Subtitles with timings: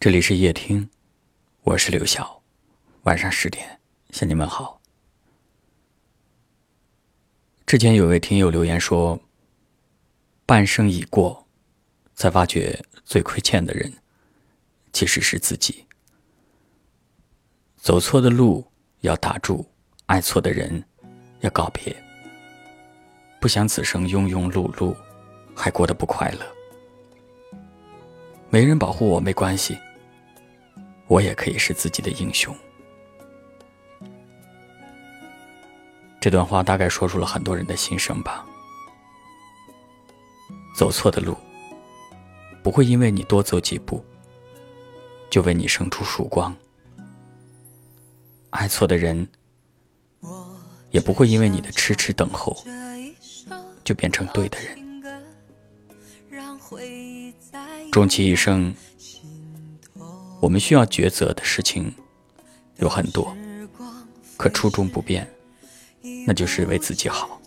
[0.00, 0.88] 这里是夜听，
[1.62, 2.40] 我是刘晓。
[3.02, 4.80] 晚上十点向你们好。
[7.66, 9.20] 之前有位听友留言说
[10.46, 11.44] ：“半生已过，
[12.14, 13.92] 才发觉最亏欠的人
[14.92, 15.84] 其实是自己。
[17.74, 18.64] 走错的路
[19.00, 19.66] 要打住，
[20.06, 20.80] 爱错的人
[21.40, 21.92] 要告别。
[23.40, 24.94] 不想此生庸庸碌碌，
[25.56, 27.58] 还过得不快乐。
[28.48, 29.76] 没人保护我没关系。”
[31.08, 32.54] 我也可以是自己的英雄。
[36.20, 38.46] 这段话大概说出了很多人的心声吧。
[40.76, 41.36] 走错的路，
[42.62, 44.04] 不会因为你多走几步，
[45.30, 46.52] 就为你生出曙光；
[48.50, 49.26] 爱错的人，
[50.90, 52.56] 也不会因为你的痴痴等候，
[53.82, 54.78] 就变成对的人。
[57.90, 58.74] 终其一生。
[60.40, 61.92] 我们需要抉择的事情
[62.76, 63.36] 有很多，
[64.36, 65.28] 可初衷不变，
[66.26, 67.40] 那就是为自己好。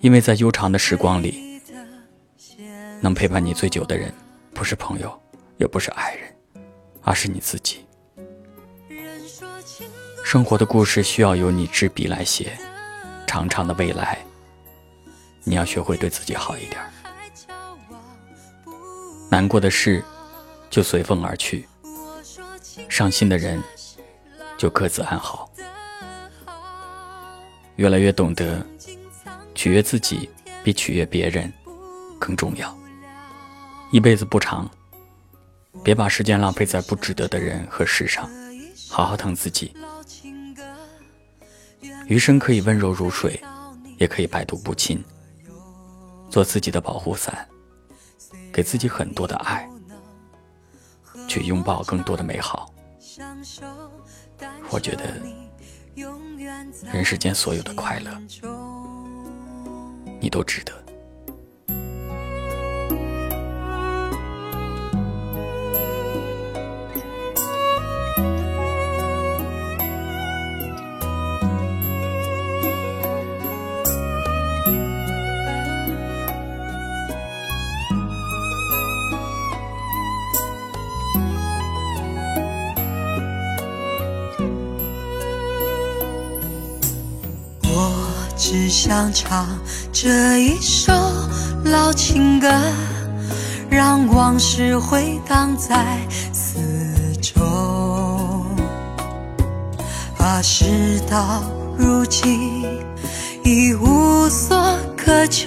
[0.00, 1.60] 因为在悠长的时光里，
[3.00, 4.12] 能陪伴你最久的人，
[4.52, 5.18] 不是朋友，
[5.56, 6.30] 也不是爱人，
[7.02, 7.86] 而是你自己。
[10.22, 12.58] 生活的故事需要由你执笔来写，
[13.26, 14.18] 长长的未来，
[15.44, 16.78] 你要学会对自己好一点。
[19.30, 20.04] 难过的事。
[20.76, 21.66] 就随风而去，
[22.86, 23.62] 伤心的人
[24.58, 25.50] 就各自安好。
[27.76, 28.62] 越来越懂得
[29.54, 30.28] 取悦自己
[30.62, 31.50] 比取悦别人
[32.18, 32.76] 更重要。
[33.90, 34.70] 一辈子不长，
[35.82, 38.28] 别把时间浪费在不值得的人和事上，
[38.90, 39.74] 好好疼自己。
[42.06, 43.42] 余生可以温柔如水，
[43.96, 45.02] 也可以百毒不侵。
[46.28, 47.48] 做自己的保护伞，
[48.52, 49.66] 给自己很多的爱。
[51.36, 52.72] 去拥抱更多的美好，
[54.70, 55.04] 我觉得
[56.90, 58.10] 人世间所有的快乐，
[60.18, 60.72] 你都值得。
[88.36, 89.46] 只想唱
[89.90, 90.92] 这一首
[91.64, 92.48] 老情歌，
[93.70, 95.98] 让往事回荡在
[96.34, 96.58] 四
[97.22, 97.42] 周。
[100.18, 101.42] 啊，事到
[101.78, 102.62] 如今
[103.42, 105.46] 已无所可求，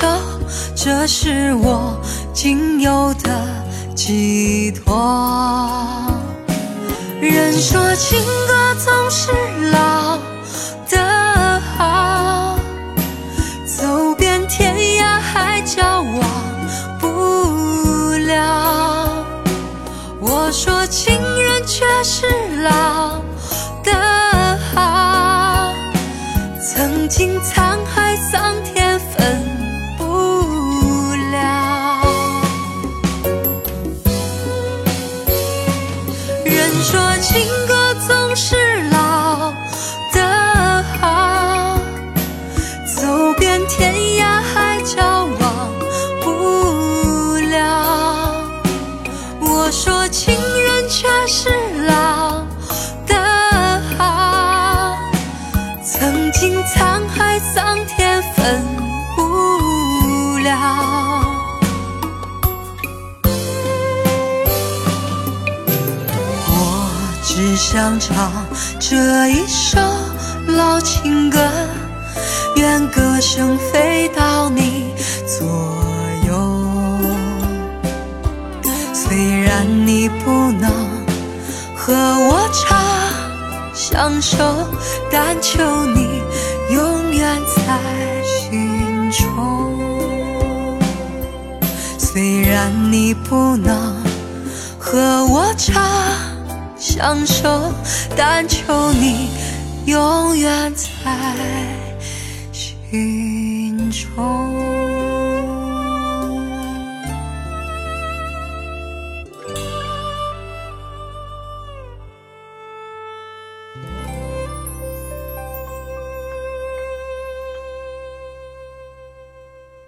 [0.75, 1.95] 这是我
[2.33, 3.47] 仅有的
[3.95, 6.11] 寄托。
[7.21, 9.31] 人说情歌总是
[9.71, 10.17] 老。
[36.91, 38.55] 说情歌总是
[38.89, 39.53] 老
[40.11, 41.77] 的好，
[42.97, 45.72] 走遍天涯海角忘
[46.23, 48.44] 不了。
[49.39, 51.58] 我说情人却是。
[67.39, 68.33] 只想唱
[68.81, 69.79] 这一首
[70.45, 71.39] 老情歌，
[72.57, 74.94] 愿歌声飞到你
[75.25, 75.47] 左
[76.27, 77.00] 右。
[78.94, 80.69] 虽然你不能
[81.77, 82.77] 和我长
[83.74, 84.68] 相守，
[85.09, 85.63] 但求
[85.95, 86.21] 你
[86.74, 89.80] 永远在心中。
[91.97, 93.95] 虽然你不能
[94.77, 95.81] 和我唱。
[96.79, 97.73] 相守，
[98.15, 99.29] 但求你
[99.85, 100.85] 永远在
[102.53, 104.07] 心中。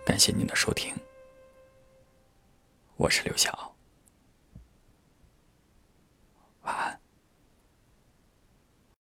[0.03, 0.93] 感谢您的收听，
[2.97, 3.70] 我是刘晓。